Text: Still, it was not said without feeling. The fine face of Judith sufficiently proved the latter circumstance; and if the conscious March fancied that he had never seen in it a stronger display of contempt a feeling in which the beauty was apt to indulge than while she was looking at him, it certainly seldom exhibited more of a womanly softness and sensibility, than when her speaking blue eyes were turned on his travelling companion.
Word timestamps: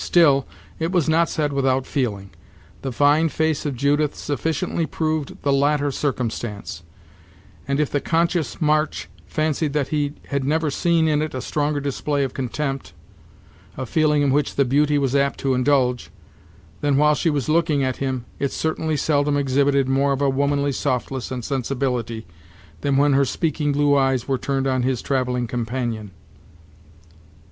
Still, 0.03 0.47
it 0.79 0.91
was 0.91 1.07
not 1.07 1.29
said 1.29 1.53
without 1.53 1.85
feeling. 1.85 2.31
The 2.81 2.91
fine 2.91 3.29
face 3.29 3.67
of 3.67 3.75
Judith 3.75 4.15
sufficiently 4.15 4.87
proved 4.87 5.39
the 5.43 5.53
latter 5.53 5.91
circumstance; 5.91 6.81
and 7.67 7.79
if 7.79 7.91
the 7.91 8.01
conscious 8.01 8.59
March 8.59 9.09
fancied 9.27 9.73
that 9.73 9.89
he 9.89 10.13
had 10.29 10.43
never 10.43 10.71
seen 10.71 11.07
in 11.07 11.21
it 11.21 11.35
a 11.35 11.39
stronger 11.39 11.79
display 11.79 12.23
of 12.23 12.33
contempt 12.33 12.93
a 13.77 13.85
feeling 13.85 14.23
in 14.23 14.31
which 14.31 14.55
the 14.55 14.65
beauty 14.65 14.97
was 14.97 15.15
apt 15.15 15.39
to 15.41 15.53
indulge 15.53 16.09
than 16.79 16.97
while 16.97 17.13
she 17.13 17.29
was 17.29 17.47
looking 17.47 17.83
at 17.83 17.97
him, 17.97 18.25
it 18.39 18.51
certainly 18.51 18.97
seldom 18.97 19.37
exhibited 19.37 19.87
more 19.87 20.13
of 20.13 20.21
a 20.23 20.31
womanly 20.31 20.71
softness 20.71 21.29
and 21.29 21.45
sensibility, 21.45 22.25
than 22.81 22.97
when 22.97 23.13
her 23.13 23.23
speaking 23.23 23.71
blue 23.71 23.95
eyes 23.95 24.27
were 24.27 24.39
turned 24.39 24.65
on 24.65 24.81
his 24.81 25.03
travelling 25.03 25.45
companion. 25.45 26.09